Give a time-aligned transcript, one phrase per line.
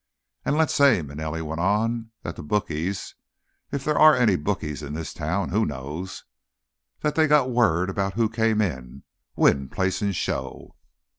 [0.43, 5.13] "And let's say," Manelli went on, "that the bookies—if there are any bookies in this
[5.13, 9.03] town; who knows?—that they got the word about who came in,
[9.35, 10.73] win, place and show."